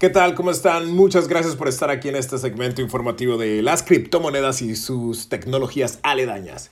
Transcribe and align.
¿Qué 0.00 0.08
tal? 0.08 0.34
¿Cómo 0.34 0.50
están? 0.50 0.90
Muchas 0.96 1.28
gracias 1.28 1.56
por 1.56 1.68
estar 1.68 1.90
aquí 1.90 2.08
en 2.08 2.16
este 2.16 2.38
segmento 2.38 2.80
informativo 2.80 3.36
de 3.36 3.60
las 3.60 3.82
criptomonedas 3.82 4.62
y 4.62 4.74
sus 4.74 5.28
tecnologías 5.28 5.98
aledañas. 6.02 6.70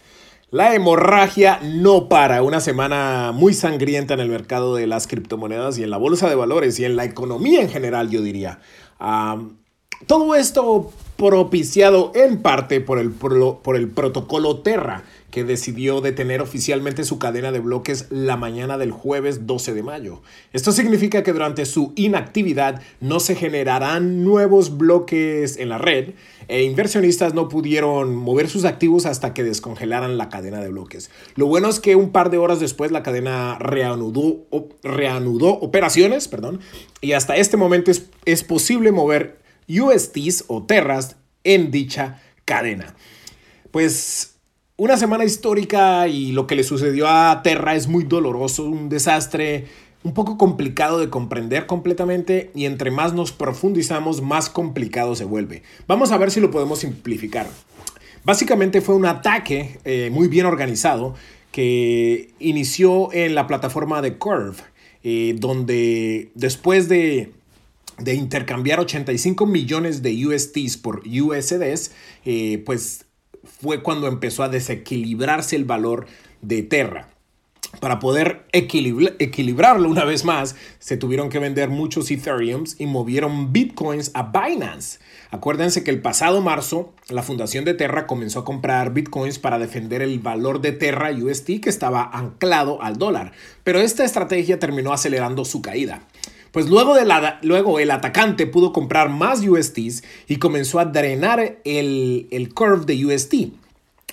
La 0.51 0.75
hemorragia 0.75 1.61
no 1.63 2.09
para, 2.09 2.43
una 2.43 2.61
semana 2.61 3.33
muy 3.35 3.53
sangrienta 3.53 4.15
en 4.15 4.21
el 4.21 4.31
mercado 4.31 4.75
de 4.75 4.87
las 4.87 5.07
criptomonedas 5.07 5.77
y 5.77 5.83
en 5.83 5.91
la 5.91 5.99
bolsa 5.99 6.31
de 6.31 6.37
valores 6.37 6.81
y 6.81 6.87
en 6.87 6.97
la 6.97 7.05
economía 7.05 7.61
en 7.61 7.69
general, 7.69 8.09
yo 8.09 8.23
diría. 8.23 8.61
Todo 10.07 10.35
esto 10.35 10.93
propiciado 11.17 12.13
en 12.15 12.41
parte 12.43 12.81
por 12.81 12.99
el, 12.99 13.11
por 13.11 13.77
el 13.77 13.89
protocolo 13.89 14.59
Terra, 14.61 15.03
que 15.31 15.45
decidió 15.45 16.01
detener 16.01 16.41
oficialmente 16.41 17.05
su 17.05 17.19
cadena 17.19 17.53
de 17.53 17.59
bloques 17.59 18.07
la 18.11 18.37
mañana 18.37 18.79
del 18.79 18.93
jueves 18.93 19.47
12 19.47 19.75
de 19.75 19.83
mayo. 19.83 20.23
Esto 20.53 20.73
significa 20.73 21.23
que 21.23 21.33
durante 21.33 21.67
su 21.67 21.93
inactividad 21.97 22.81
no 23.01 23.21
se 23.21 23.35
generarán 23.35 24.25
nuevos 24.25 24.79
bloques 24.79 25.59
en 25.59 25.69
la 25.69 25.79
red 25.79 26.15
e 26.47 26.63
inversionistas 26.63 27.35
no 27.35 27.49
pudieron 27.49 28.17
mover 28.17 28.49
sus 28.49 28.65
activos 28.65 29.05
hasta 29.05 29.35
que 29.35 29.45
descongelaran 29.45 30.17
la 30.17 30.31
cadena 30.31 30.61
de 30.61 30.71
bloques. 30.71 31.11
Lo 31.35 31.47
bueno 31.47 31.69
es 31.69 31.79
que 31.79 31.95
un 31.95 32.11
par 32.11 32.31
de 32.31 32.39
horas 32.39 32.59
después 32.59 32.91
la 32.91 33.03
cadena 33.03 33.59
reanudó, 33.59 34.47
reanudó 34.83 35.49
operaciones 35.49 36.27
perdón, 36.29 36.61
y 37.03 37.13
hasta 37.13 37.37
este 37.37 37.57
momento 37.57 37.91
es, 37.91 38.07
es 38.25 38.45
posible 38.45 38.93
mover 38.93 39.48
USTs 39.69 40.45
o 40.49 40.65
Terras 40.65 41.17
en 41.45 41.71
dicha 41.71 42.21
cadena. 42.45 42.95
Pues 43.71 44.39
una 44.77 44.97
semana 44.97 45.25
histórica 45.25 46.09
y 46.09 46.33
lo 46.33 46.47
que 46.47 46.57
le 46.57 46.63
sucedió 46.63 47.09
a 47.09 47.43
Terra 47.43 47.75
es 47.75 47.89
muy 47.89 48.05
doloroso, 48.05 48.65
un 48.65 48.89
desastre 48.89 49.67
un 50.05 50.15
poco 50.15 50.39
complicado 50.39 51.01
de 51.01 51.11
comprender 51.11 51.67
completamente 51.67 52.51
y 52.55 52.65
entre 52.65 52.91
más 52.91 53.13
nos 53.13 53.33
profundizamos, 53.33 54.23
más 54.23 54.49
complicado 54.49 55.17
se 55.17 55.25
vuelve. 55.25 55.63
Vamos 55.87 56.13
a 56.13 56.19
ver 56.19 56.31
si 56.31 56.41
lo 56.41 56.51
podemos 56.51 56.79
simplificar. 56.79 57.49
Básicamente 58.25 58.81
fue 58.81 58.95
un 58.95 59.07
ataque 59.07 59.79
eh, 59.85 60.11
muy 60.13 60.29
bien 60.29 60.47
organizado 60.47 61.15
que 61.51 62.35
inició 62.39 63.13
en 63.13 63.35
la 63.35 63.47
plataforma 63.47 64.03
de 64.03 64.17
Curve, 64.17 64.59
eh, 65.03 65.35
donde 65.39 66.31
después 66.35 66.89
de, 66.89 67.33
intercambiar 68.07 68.81
85 68.81 69.47
millones 69.47 70.03
de 70.03 70.27
USTs 70.27 70.77
por 70.77 71.03
USDs, 71.07 71.93
eh, 72.25 72.63
pues 72.65 73.07
fue 73.45 73.83
cuando 73.83 74.07
empezó 74.07 74.43
a 74.43 74.49
desequilibrarse 74.49 75.57
el 75.57 75.65
valor 75.65 76.07
de 76.43 76.63
Terra. 76.63 77.09
Para 77.81 77.99
poder 77.99 78.47
equilibrarlo 78.53 79.91
una 79.91 80.05
vez 80.05 80.25
más, 80.25 80.57
se 80.79 80.97
tuvieron 80.97 81.29
que 81.29 81.39
vender 81.39 81.69
muchos 81.69 82.11
Ethereums 82.11 82.77
y 82.79 82.87
movieron 82.87 83.53
Bitcoins 83.53 84.11
a 84.15 84.23
Binance. 84.23 84.99
Acuérdense 85.31 85.85
que 85.85 85.91
el 85.91 86.01
pasado 86.01 86.41
marzo, 86.41 86.95
la 87.11 87.23
fundación 87.23 87.67
de 87.67 87.75
Terra 87.75 88.07
comenzó 88.07 88.41
a 88.41 88.45
comprar 88.45 88.95
Bitcoins 88.95 89.39
para 89.39 89.59
defender 89.59 90.01
el 90.01 90.19
valor 90.19 90.63
de 90.63 90.73
Terra 90.73 91.11
UST 91.13 91.61
que 91.61 91.69
estaba 91.69 92.11
anclado 92.11 92.83
al 92.83 92.97
dólar. 92.97 93.33
Pero 93.65 93.81
esta 93.81 94.05
estrategia 94.05 94.59
terminó 94.59 94.95
acelerando 94.95 95.45
su 95.45 95.61
caída. 95.61 96.01
Pues 96.59 96.71
luego, 96.71 97.79
el 97.79 97.91
atacante 97.93 98.45
pudo 98.49 98.73
comprar 98.73 99.11
más 99.11 99.47
USTs 99.47 100.03
y 100.27 100.39
comenzó 100.39 100.81
a 100.81 100.87
drenar 100.87 101.61
el, 101.65 102.27
el 102.33 102.53
curve 102.53 102.85
de 102.85 103.07
UST. 103.07 103.35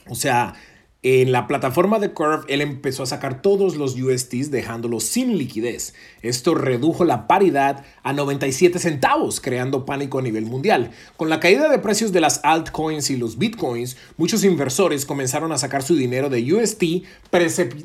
O 0.10 0.14
sea, 0.14 0.54
en 1.02 1.32
la 1.32 1.46
plataforma 1.46 2.00
de 2.00 2.14
Curve, 2.14 2.46
él 2.48 2.62
empezó 2.62 3.04
a 3.04 3.08
sacar 3.08 3.42
todos 3.42 3.76
los 3.76 3.96
USTs 3.96 4.50
dejándolos 4.50 5.04
sin 5.04 5.38
liquidez. 5.38 5.94
Esto 6.24 6.56
redujo 6.56 7.04
la 7.06 7.28
paridad 7.28 7.84
a 8.02 8.12
97 8.12 8.80
centavos, 8.80 9.40
creando 9.40 9.86
pánico 9.86 10.18
a 10.18 10.24
nivel 10.24 10.46
mundial. 10.46 10.90
Con 11.16 11.30
la 11.30 11.40
caída 11.40 11.70
de 11.70 11.78
precios 11.78 12.12
de 12.12 12.22
las 12.22 12.42
altcoins 12.44 13.12
y 13.12 13.18
los 13.18 13.38
bitcoins, 13.38 13.98
muchos 14.18 14.44
inversores 14.44 15.06
comenzaron 15.06 15.52
a 15.52 15.60
sacar 15.60 15.84
su 15.84 15.96
dinero 15.96 16.30
de 16.30 16.54
UST, 16.54 16.84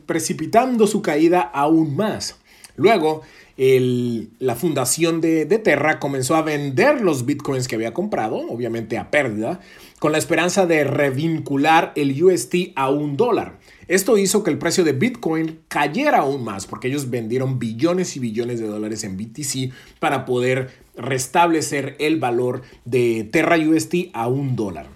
precipitando 0.07 0.87
su 0.87 1.03
caída 1.03 1.41
aún 1.41 1.97
más. 1.97 2.40
Luego, 2.77 3.23
la 3.57 4.55
fundación 4.55 5.21
de, 5.21 5.45
Terra 5.47 5.99
comenzó 5.99 6.35
a 6.37 6.43
vender 6.43 7.03
los 7.03 7.27
bitcoins 7.27 7.69
que 7.69 7.75
había 7.77 7.93
comprado, 7.93 8.37
obviamente 8.37 8.97
a 8.97 9.11
pérdida, 9.11 9.61
con 9.99 10.13
la 10.13 10.19
esperanza 10.19 10.67
de 10.67 10.85
revincular 10.85 11.93
el 11.95 12.23
UST 12.23 12.73
a 12.75 12.89
un 12.89 13.19
dólar. 13.19 13.59
Esto 13.87 14.17
hizo 14.17 14.43
que 14.45 14.51
el 14.51 14.59
precio 14.59 14.85
de 14.85 14.93
Bitcoin 14.93 15.59
cayera 15.69 16.19
aún 16.21 16.45
más 16.45 16.67
porque 16.67 16.89
ellos 16.89 17.11
vendieron 17.11 17.59
billones 17.59 18.17
y 18.17 18.21
billones 18.21 18.61
de 18.61 18.69
dólares 18.69 19.03
en 19.05 19.17
BTC 19.17 19.73
para 19.99 20.25
poder 20.25 20.71
restablecer 20.97 21.97
el 21.99 22.21
valor 22.21 22.63
de 22.85 23.29
Terra 23.31 23.59
UST 23.59 24.11
a 24.13 24.29
un 24.29 24.55
dólar. 24.55 24.87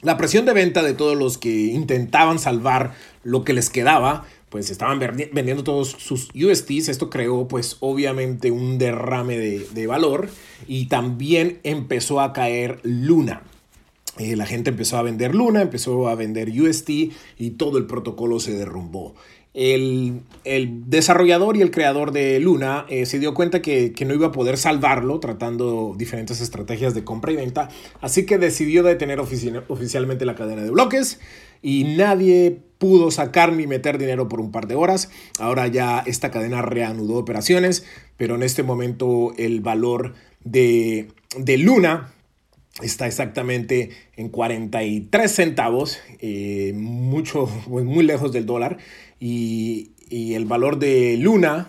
La 0.00 0.16
presión 0.16 0.46
de 0.46 0.52
venta 0.52 0.82
de 0.82 0.94
todos 0.94 1.16
los 1.16 1.38
que 1.38 1.66
intentaban 1.66 2.40
salvar 2.40 2.94
lo 3.22 3.44
que 3.44 3.52
les 3.52 3.70
quedaba 3.70 4.24
pues 4.52 4.68
estaban 4.68 4.98
vendiendo 4.98 5.64
todos 5.64 5.88
sus 5.88 6.28
USTs. 6.34 6.90
Esto 6.90 7.08
creó 7.08 7.48
pues 7.48 7.78
obviamente 7.80 8.50
un 8.50 8.76
derrame 8.76 9.38
de, 9.38 9.86
valor 9.86 10.28
y 10.68 10.86
también 10.86 11.58
empezó 11.62 12.20
a 12.20 12.34
caer 12.34 12.78
Luna. 12.82 13.44
Eh, 14.18 14.36
la 14.36 14.44
gente 14.44 14.68
empezó 14.68 14.98
a 14.98 15.02
vender 15.02 15.34
Luna, 15.34 15.62
empezó 15.62 16.06
a 16.06 16.14
vender 16.16 16.50
UST 16.50 16.90
y 17.38 17.50
todo 17.52 17.78
el 17.78 17.86
protocolo 17.86 18.40
se 18.40 18.52
derrumbó. 18.52 19.14
El, 19.54 20.22
desarrollador 20.86 21.56
y 21.56 21.62
el 21.62 21.70
creador 21.70 22.12
de 22.12 22.40
Luna 22.40 22.86
eh, 22.88 23.04
se 23.04 23.18
dio 23.18 23.34
cuenta 23.34 23.60
que, 23.60 23.92
que, 23.92 24.04
no 24.04 24.14
iba 24.14 24.28
a 24.28 24.32
poder 24.32 24.56
salvarlo 24.56 25.20
tratando 25.20 25.94
diferentes 25.96 26.40
estrategias 26.40 26.94
de 26.94 27.04
compra 27.04 27.32
y 27.32 27.36
venta, 27.36 27.68
así 28.00 28.24
que 28.24 28.38
decidió 28.38 28.82
detener 28.82 29.20
oficialmente 29.20 30.24
la 30.24 30.34
cadena 30.34 30.62
de 30.62 30.70
bloques 30.70 31.20
y 31.62 31.84
nadie 31.84 32.60
pudo 32.78 33.12
sacar 33.12 33.52
ni 33.52 33.68
meter 33.68 33.96
dinero 33.96 34.28
por 34.28 34.40
un 34.40 34.50
par 34.50 34.66
de 34.66 34.74
horas. 34.74 35.08
Ahora 35.38 35.68
ya 35.68 36.02
esta 36.04 36.32
cadena 36.32 36.62
reanudó 36.62 37.14
operaciones, 37.14 37.84
pero 38.16 38.34
en 38.34 38.42
este 38.42 38.64
momento 38.64 39.32
el 39.38 39.60
valor 39.60 40.14
de, 40.42 41.08
Luna 41.58 42.12
está 42.80 43.06
exactamente 43.06 43.90
en 44.16 44.28
43 44.28 45.30
centavos, 45.30 45.98
eh, 46.20 46.72
mucho, 46.74 47.48
pues, 47.68 47.84
muy 47.84 48.04
lejos 48.04 48.32
del 48.32 48.46
dólar. 48.46 48.78
Y, 49.20 49.90
el 50.10 50.44
valor 50.44 50.78
de 50.78 51.16
Luna, 51.16 51.68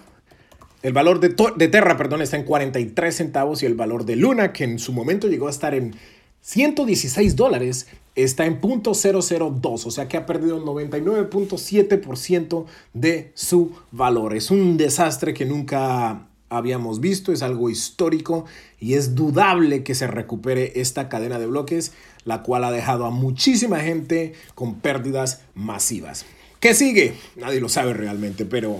el 0.81 0.91
valor 0.91 1.21
de, 1.21 1.33
de, 1.55 1.67
Terra, 1.69 1.95
perdón, 1.95 2.21
está 2.21 2.35
en 2.35 2.43
43 2.43 3.15
centavos 3.15 3.63
y 3.63 3.65
el 3.65 3.73
valor 3.73 4.03
de 4.03 4.17
Luna, 4.17 4.51
que 4.51 4.65
en 4.65 4.79
su 4.79 4.91
momento 4.91 5.29
llegó 5.29 5.47
a 5.47 5.49
estar 5.49 5.73
en 5.73 5.95
116 6.41 7.37
dólares, 7.37 7.87
está 8.15 8.45
en 8.45 8.59
.002, 8.59 9.85
o 9.85 9.91
sea 9.91 10.09
que 10.09 10.17
ha 10.17 10.25
perdido 10.25 10.57
el 10.57 10.63
99.7% 10.63 12.65
de 12.93 13.31
su 13.33 13.71
valor. 13.91 14.35
Es 14.35 14.51
un 14.51 14.75
desastre 14.75 15.33
que 15.33 15.45
nunca 15.45 16.27
habíamos 16.57 16.99
visto, 16.99 17.31
es 17.31 17.41
algo 17.41 17.69
histórico 17.69 18.45
y 18.79 18.93
es 18.93 19.15
dudable 19.15 19.83
que 19.83 19.95
se 19.95 20.07
recupere 20.07 20.73
esta 20.75 21.09
cadena 21.09 21.39
de 21.39 21.47
bloques, 21.47 21.93
la 22.25 22.43
cual 22.43 22.63
ha 22.63 22.71
dejado 22.71 23.05
a 23.05 23.09
muchísima 23.11 23.79
gente 23.79 24.33
con 24.55 24.75
pérdidas 24.75 25.41
masivas. 25.55 26.25
¿Qué 26.59 26.73
sigue? 26.73 27.15
Nadie 27.35 27.59
lo 27.59 27.69
sabe 27.69 27.93
realmente, 27.93 28.45
pero 28.45 28.79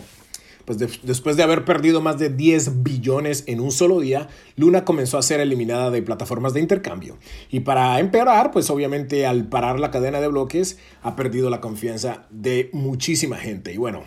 pues 0.66 0.78
después 0.78 1.36
de 1.36 1.44
haber 1.44 1.66
perdido 1.66 2.02
más 2.02 2.18
de 2.20 2.30
10 2.30 2.84
billones 2.84 3.44
en 3.48 3.60
un 3.60 3.72
solo 3.72 4.00
día, 4.00 4.30
Luna 4.56 4.86
comenzó 4.86 5.18
a 5.18 5.22
ser 5.22 5.40
eliminada 5.40 5.92
de 5.92 6.02
plataformas 6.02 6.54
de 6.54 6.62
intercambio. 6.62 7.18
Y 7.50 7.62
para 7.62 8.00
empeorar, 8.00 8.52
pues 8.52 8.70
obviamente 8.70 9.26
al 9.26 9.48
parar 9.48 9.80
la 9.80 9.92
cadena 9.92 10.22
de 10.22 10.28
bloques, 10.28 10.78
ha 11.02 11.16
perdido 11.16 11.50
la 11.50 11.62
confianza 11.62 12.26
de 12.30 12.70
muchísima 12.72 13.38
gente. 13.38 13.74
Y 13.74 13.78
bueno, 13.78 14.04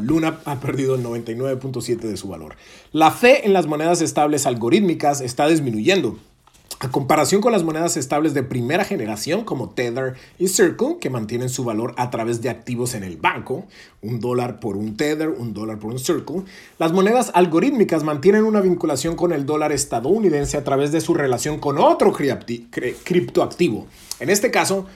Luna 0.00 0.40
ha 0.44 0.60
perdido 0.60 0.94
el 0.94 1.04
99.7 1.04 1.98
de 2.00 2.16
su 2.16 2.28
valor. 2.28 2.56
La 2.92 3.10
fe 3.10 3.46
en 3.46 3.52
las 3.52 3.66
monedas 3.66 4.02
estables 4.02 4.46
algorítmicas 4.46 5.20
está 5.20 5.46
disminuyendo. 5.46 6.18
A 6.82 6.90
comparación 6.90 7.40
con 7.40 7.52
las 7.52 7.62
monedas 7.62 7.96
estables 7.96 8.34
de 8.34 8.42
primera 8.42 8.84
generación 8.84 9.44
como 9.44 9.70
Tether 9.70 10.14
y 10.40 10.48
Circle, 10.48 10.96
que 11.00 11.10
mantienen 11.10 11.48
su 11.48 11.62
valor 11.62 11.94
a 11.96 12.10
través 12.10 12.42
de 12.42 12.50
activos 12.50 12.94
en 12.94 13.04
el 13.04 13.18
banco, 13.18 13.66
un 14.00 14.18
dólar 14.18 14.58
por 14.58 14.76
un 14.76 14.96
Tether, 14.96 15.28
un 15.28 15.54
dólar 15.54 15.78
por 15.78 15.92
un 15.92 16.00
Circle, 16.00 16.42
las 16.80 16.90
monedas 16.90 17.30
algorítmicas 17.34 18.02
mantienen 18.02 18.42
una 18.42 18.60
vinculación 18.60 19.14
con 19.14 19.32
el 19.32 19.46
dólar 19.46 19.70
estadounidense 19.70 20.56
a 20.56 20.64
través 20.64 20.90
de 20.90 21.00
su 21.00 21.14
relación 21.14 21.60
con 21.60 21.78
otro 21.78 22.12
criptoactivo. 22.12 23.86
En 24.18 24.28
este 24.28 24.50
caso, 24.50 24.86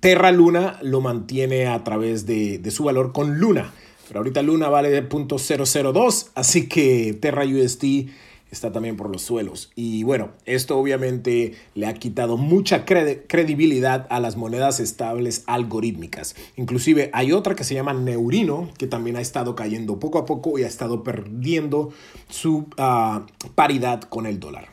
Terra 0.00 0.32
Luna 0.32 0.78
lo 0.80 1.02
mantiene 1.02 1.66
a 1.66 1.84
través 1.84 2.24
de, 2.24 2.56
de 2.56 2.70
su 2.70 2.84
valor 2.84 3.12
con 3.12 3.38
Luna. 3.38 3.70
Pero 4.08 4.20
ahorita 4.20 4.40
Luna 4.40 4.70
vale 4.70 4.88
de 4.88 5.06
.002, 5.06 6.28
así 6.34 6.68
que 6.68 7.18
Terra 7.20 7.44
USD 7.44 8.08
está 8.52 8.70
también 8.70 8.96
por 8.96 9.10
los 9.10 9.22
suelos. 9.22 9.72
Y 9.74 10.04
bueno, 10.04 10.30
esto 10.44 10.78
obviamente 10.78 11.54
le 11.74 11.86
ha 11.86 11.94
quitado 11.94 12.36
mucha 12.36 12.84
credibilidad 12.84 14.06
a 14.10 14.20
las 14.20 14.36
monedas 14.36 14.78
estables 14.78 15.42
algorítmicas. 15.46 16.36
Inclusive 16.56 17.10
hay 17.14 17.32
otra 17.32 17.56
que 17.56 17.64
se 17.64 17.74
llama 17.74 17.94
Neurino, 17.94 18.70
que 18.78 18.86
también 18.86 19.16
ha 19.16 19.20
estado 19.20 19.56
cayendo 19.56 19.98
poco 19.98 20.18
a 20.18 20.26
poco 20.26 20.58
y 20.58 20.64
ha 20.64 20.68
estado 20.68 21.02
perdiendo 21.02 21.92
su 22.28 22.66
ah, 22.76 23.26
paridad 23.54 24.02
con 24.02 24.26
el 24.26 24.38
dólar. 24.38 24.68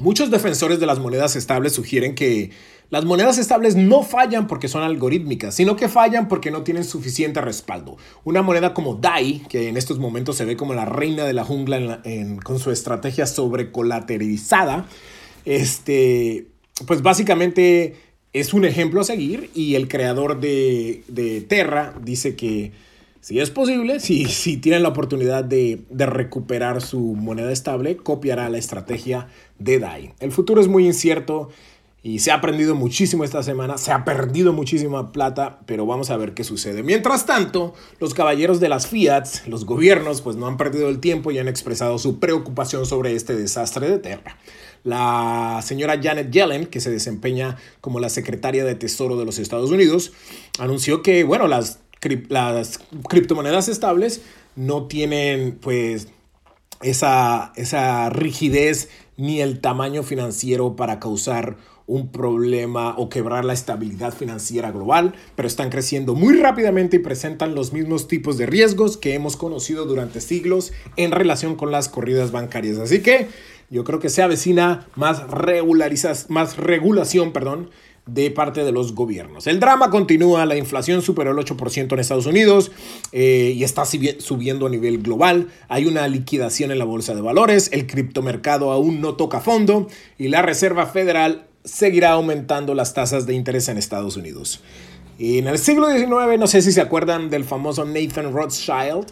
Muchos 0.00 0.30
defensores 0.30 0.80
de 0.80 0.86
las 0.86 0.98
monedas 0.98 1.36
estables 1.36 1.74
sugieren 1.74 2.14
que 2.14 2.50
las 2.92 3.06
monedas 3.06 3.38
estables 3.38 3.74
no 3.74 4.02
fallan 4.02 4.46
porque 4.46 4.68
son 4.68 4.82
algorítmicas, 4.82 5.54
sino 5.54 5.76
que 5.76 5.88
fallan 5.88 6.28
porque 6.28 6.50
no 6.50 6.62
tienen 6.62 6.84
suficiente 6.84 7.40
respaldo. 7.40 7.96
Una 8.22 8.42
moneda 8.42 8.74
como 8.74 8.96
DAI, 8.96 9.44
que 9.48 9.70
en 9.70 9.78
estos 9.78 9.98
momentos 9.98 10.36
se 10.36 10.44
ve 10.44 10.58
como 10.58 10.74
la 10.74 10.84
reina 10.84 11.24
de 11.24 11.32
la 11.32 11.42
jungla 11.42 12.02
con 12.44 12.58
su 12.58 12.70
estrategia 12.70 13.24
sobrecolateralizada, 13.24 14.84
este, 15.46 16.48
pues 16.86 17.00
básicamente 17.00 17.96
es 18.34 18.52
un 18.52 18.66
ejemplo 18.66 19.00
a 19.00 19.04
seguir 19.04 19.48
y 19.54 19.74
el 19.76 19.88
creador 19.88 20.38
de, 20.38 21.46
Terra 21.48 21.94
dice 22.02 22.36
que 22.36 22.72
si 23.22 23.40
es 23.40 23.48
posible, 23.48 24.00
si, 24.00 24.26
si 24.26 24.58
tienen 24.58 24.82
la 24.82 24.90
oportunidad 24.90 25.44
de, 25.44 25.80
de, 25.88 26.04
recuperar 26.04 26.82
su 26.82 27.00
moneda 27.00 27.52
estable, 27.52 27.96
copiará 27.96 28.50
la 28.50 28.58
estrategia 28.58 29.28
de 29.58 29.78
DAI. 29.78 30.12
El 30.20 30.30
futuro 30.30 30.60
es 30.60 30.68
muy 30.68 30.84
incierto 30.84 31.48
y 32.04 32.18
se 32.18 32.32
ha 32.32 32.34
aprendido 32.34 32.74
muchísimo 32.74 33.22
esta 33.22 33.44
semana, 33.44 33.78
se 33.78 33.92
ha 33.92 34.04
perdido 34.04 34.52
muchísima 34.52 35.12
plata, 35.12 35.60
pero 35.66 35.86
vamos 35.86 36.10
a 36.10 36.16
ver 36.16 36.34
qué 36.34 36.42
sucede. 36.42 36.82
Mientras 36.82 37.26
tanto, 37.26 37.74
los 38.00 38.12
caballeros 38.12 38.58
de 38.58 38.68
las 38.68 38.88
Fiat, 38.88 39.46
los 39.46 39.64
gobiernos, 39.64 40.20
pues 40.20 40.34
no 40.34 40.48
han 40.48 40.56
perdido 40.56 40.88
el 40.88 40.98
tiempo 40.98 41.30
y 41.30 41.38
han 41.38 41.46
expresado 41.46 41.98
su 41.98 42.18
preocupación 42.18 42.86
sobre 42.86 43.14
este 43.14 43.36
desastre 43.36 43.88
de 43.88 43.98
Terra. 44.00 44.36
La 44.82 45.60
señora 45.62 46.00
Janet 46.02 46.32
Yellen, 46.32 46.66
que 46.66 46.80
se 46.80 46.90
desempeña 46.90 47.56
como 47.80 48.00
la 48.00 48.08
secretaria 48.08 48.64
de 48.64 48.74
Tesoro 48.74 49.16
de 49.16 49.24
los 49.24 49.38
Estados 49.38 49.70
Unidos, 49.70 50.12
anunció 50.58 51.02
que, 51.02 51.22
bueno, 51.22 51.46
las, 51.46 51.78
las 52.28 52.80
criptomonedas 53.08 53.68
estables 53.68 54.22
no 54.56 54.88
tienen, 54.88 55.56
pues, 55.60 56.08
esa, 56.80 57.52
esa 57.54 58.10
rigidez 58.10 58.88
ni 59.16 59.40
el 59.40 59.60
tamaño 59.60 60.02
financiero 60.02 60.74
para 60.74 60.98
causar 60.98 61.56
un 61.92 62.08
problema 62.08 62.94
o 62.96 63.10
quebrar 63.10 63.44
la 63.44 63.52
estabilidad 63.52 64.14
financiera 64.14 64.70
global, 64.70 65.14
pero 65.36 65.46
están 65.46 65.68
creciendo 65.68 66.14
muy 66.14 66.38
rápidamente 66.38 66.96
y 66.96 67.00
presentan 67.00 67.54
los 67.54 67.74
mismos 67.74 68.08
tipos 68.08 68.38
de 68.38 68.46
riesgos 68.46 68.96
que 68.96 69.12
hemos 69.12 69.36
conocido 69.36 69.84
durante 69.84 70.22
siglos 70.22 70.72
en 70.96 71.10
relación 71.10 71.54
con 71.54 71.70
las 71.70 71.90
corridas 71.90 72.32
bancarias. 72.32 72.78
Así 72.78 73.00
que 73.02 73.28
yo 73.68 73.84
creo 73.84 73.98
que 73.98 74.08
se 74.08 74.22
avecina 74.22 74.86
más, 74.96 75.24
más 76.28 76.56
regulación 76.56 77.32
perdón, 77.32 77.68
de 78.06 78.30
parte 78.30 78.64
de 78.64 78.72
los 78.72 78.94
gobiernos. 78.94 79.46
El 79.46 79.60
drama 79.60 79.90
continúa, 79.90 80.46
la 80.46 80.56
inflación 80.56 81.02
superó 81.02 81.30
el 81.30 81.36
8% 81.36 81.92
en 81.92 81.98
Estados 81.98 82.26
Unidos 82.26 82.72
eh, 83.12 83.52
y 83.54 83.64
está 83.64 83.84
subiendo 83.84 84.66
a 84.66 84.70
nivel 84.70 85.02
global. 85.02 85.48
Hay 85.68 85.84
una 85.84 86.08
liquidación 86.08 86.70
en 86.72 86.78
la 86.78 86.84
bolsa 86.86 87.14
de 87.14 87.20
valores, 87.20 87.68
el 87.72 87.86
criptomercado 87.86 88.72
aún 88.72 89.02
no 89.02 89.14
toca 89.14 89.40
fondo 89.40 89.88
y 90.18 90.28
la 90.28 90.40
Reserva 90.40 90.86
Federal 90.86 91.46
seguirá 91.64 92.12
aumentando 92.12 92.74
las 92.74 92.94
tasas 92.94 93.26
de 93.26 93.34
interés 93.34 93.68
en 93.68 93.78
Estados 93.78 94.16
Unidos. 94.16 94.60
En 95.18 95.46
el 95.46 95.58
siglo 95.58 95.88
XIX, 95.88 96.38
no 96.38 96.46
sé 96.46 96.62
si 96.62 96.72
se 96.72 96.80
acuerdan 96.80 97.30
del 97.30 97.44
famoso 97.44 97.84
Nathan 97.84 98.32
Rothschild, 98.32 99.06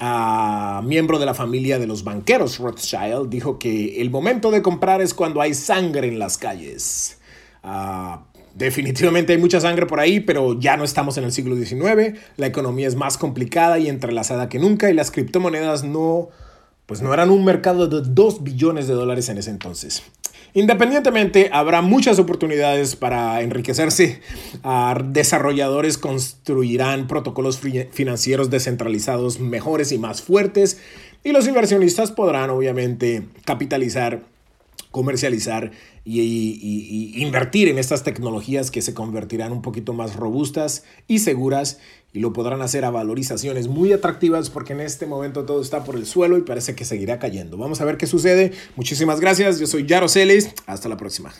uh, 0.00 0.82
miembro 0.82 1.18
de 1.18 1.26
la 1.26 1.34
familia 1.34 1.78
de 1.78 1.86
los 1.86 2.04
banqueros 2.04 2.58
Rothschild, 2.58 3.28
dijo 3.28 3.58
que 3.58 4.00
el 4.00 4.10
momento 4.10 4.50
de 4.50 4.62
comprar 4.62 5.00
es 5.02 5.14
cuando 5.14 5.40
hay 5.40 5.54
sangre 5.54 6.08
en 6.08 6.18
las 6.18 6.38
calles. 6.38 7.18
Uh, 7.64 8.18
definitivamente 8.54 9.32
hay 9.32 9.38
mucha 9.38 9.60
sangre 9.60 9.86
por 9.86 9.98
ahí, 9.98 10.20
pero 10.20 10.58
ya 10.58 10.76
no 10.76 10.84
estamos 10.84 11.16
en 11.16 11.24
el 11.24 11.32
siglo 11.32 11.56
XIX, 11.56 12.18
la 12.36 12.46
economía 12.46 12.86
es 12.86 12.94
más 12.94 13.18
complicada 13.18 13.78
y 13.78 13.88
entrelazada 13.88 14.48
que 14.48 14.58
nunca 14.58 14.90
y 14.90 14.94
las 14.94 15.10
criptomonedas 15.10 15.82
no, 15.82 16.28
pues 16.86 17.02
no 17.02 17.12
eran 17.12 17.30
un 17.30 17.44
mercado 17.44 17.88
de 17.88 18.08
2 18.08 18.44
billones 18.44 18.86
de 18.86 18.94
dólares 18.94 19.28
en 19.28 19.38
ese 19.38 19.50
entonces. 19.50 20.02
Independientemente, 20.54 21.50
habrá 21.52 21.82
muchas 21.82 22.18
oportunidades 22.18 22.96
para 22.96 23.42
enriquecerse. 23.42 24.20
desarrolladores 25.04 25.98
construirán 25.98 27.06
protocolos 27.06 27.60
financieros 27.90 28.50
descentralizados 28.50 29.40
mejores 29.40 29.92
y 29.92 29.98
más 29.98 30.22
fuertes 30.22 30.80
y 31.24 31.32
los 31.32 31.46
inversionistas 31.46 32.10
podrán 32.10 32.50
obviamente 32.50 33.24
capitalizar 33.44 34.22
comercializar 34.98 35.70
y, 36.04 37.22
invertir 37.22 37.68
en 37.68 37.78
estas 37.78 38.02
tecnologías 38.02 38.72
que 38.72 38.82
se 38.82 38.94
convertirán 38.94 39.52
un 39.52 39.62
poquito 39.62 39.92
más 39.92 40.16
robustas 40.16 40.82
y 41.06 41.20
seguras 41.20 41.78
y 42.12 42.18
lo 42.18 42.32
podrán 42.32 42.62
hacer 42.62 42.84
a 42.84 42.90
valorizaciones 42.90 43.68
muy 43.68 43.92
atractivas 43.92 44.50
porque 44.50 44.72
en 44.72 44.80
este 44.80 45.06
momento 45.06 45.44
todo 45.44 45.62
está 45.62 45.84
por 45.84 45.94
el 45.94 46.04
suelo 46.04 46.36
y 46.36 46.40
parece 46.40 46.74
que 46.74 46.84
seguirá 46.84 47.20
cayendo. 47.20 47.56
Vamos 47.56 47.80
a 47.80 47.84
ver 47.84 47.96
qué 47.96 48.08
sucede. 48.08 48.50
Muchísimas 48.74 49.20
gracias. 49.20 49.60
Yo 49.60 49.68
soy 49.68 49.86
Yaro 49.86 50.08
Celes. 50.08 50.52
Hasta 50.66 50.88
la 50.88 50.96
próxima. 50.96 51.32